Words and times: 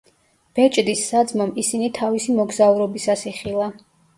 ბეჭდის 0.59 1.03
საძმომ 1.11 1.53
ისინი 1.65 1.91
თავისი 1.99 2.39
მოგზაურობისას 2.41 3.29
იხილა. 3.35 3.73